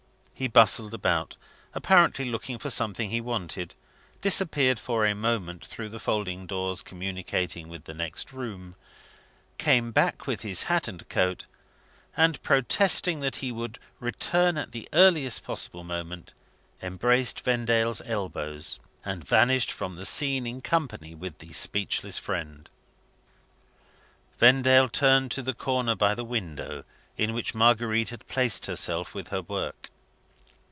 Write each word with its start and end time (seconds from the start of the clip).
He 0.33 0.47
bustled 0.47 0.95
about, 0.95 1.37
apparently 1.75 2.25
looking 2.25 2.57
for 2.57 2.71
something 2.71 3.11
he 3.11 3.21
wanted, 3.21 3.75
disappeared 4.21 4.79
for 4.79 5.05
a 5.05 5.13
moment 5.13 5.63
through 5.63 5.89
the 5.89 5.99
folding 5.99 6.47
doors 6.47 6.81
communicating 6.81 7.67
with 7.69 7.83
the 7.83 7.93
next 7.93 8.33
room, 8.33 8.73
came 9.59 9.91
back 9.91 10.25
with 10.25 10.41
his 10.41 10.63
hat 10.63 10.87
and 10.87 11.07
coat, 11.09 11.45
and 12.17 12.41
protesting 12.41 13.19
that 13.19 13.35
he 13.35 13.51
would 13.51 13.77
return 13.99 14.57
at 14.57 14.71
the 14.71 14.89
earliest 14.93 15.43
possible 15.43 15.83
moment, 15.83 16.33
embraced 16.81 17.41
Vendale's 17.41 18.01
elbows, 18.03 18.79
and 19.05 19.23
vanished 19.23 19.69
from 19.71 19.95
the 19.95 20.07
scene 20.07 20.47
in 20.47 20.59
company 20.59 21.13
with 21.13 21.37
the 21.37 21.53
speechless 21.53 22.17
friend. 22.17 22.67
Vendale 24.39 24.89
turned 24.89 25.29
to 25.29 25.43
the 25.43 25.53
corner 25.53 25.93
by 25.93 26.15
the 26.15 26.25
window, 26.25 26.83
in 27.15 27.35
which 27.35 27.53
Marguerite 27.53 28.09
had 28.09 28.25
placed 28.27 28.65
herself 28.65 29.13
with 29.13 29.27
her 29.27 29.43
work. 29.43 29.89